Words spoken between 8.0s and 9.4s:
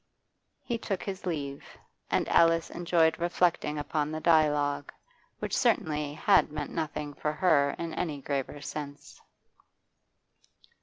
graver sense.